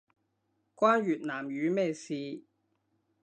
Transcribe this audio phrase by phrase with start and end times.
[0.75, 2.41] 關越南語咩事